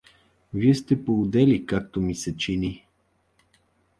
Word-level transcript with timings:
Вие 0.53 0.75
сте 0.75 1.05
полудели, 1.05 1.65
както 1.65 2.01
ми 2.01 2.15
се 2.15 2.37
чини! 2.37 2.85